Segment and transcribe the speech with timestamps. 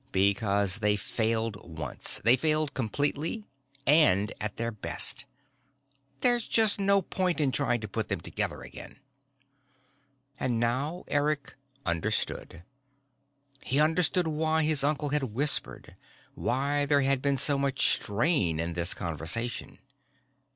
[0.11, 2.21] Because they failed once.
[2.23, 3.45] They failed completely
[3.85, 5.25] and at their best.
[6.21, 8.97] There's just no point in trying to put them together again."
[10.39, 11.53] And now Eric
[11.85, 12.63] understood.
[13.63, 15.95] He understood why his uncle had whispered,
[16.33, 19.77] why there had been so much strain in this conversation.